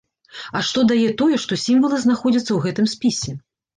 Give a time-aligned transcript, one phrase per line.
[0.59, 3.41] А што дае тое, што сімвалы знаходзяцца ў гэтым спісе?